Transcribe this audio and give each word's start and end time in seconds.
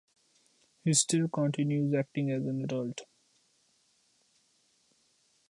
He 0.83 0.93
still 0.95 1.27
continues 1.27 1.93
acting 1.93 2.31
as 2.31 2.43
an 2.47 2.63
adult. 2.63 3.01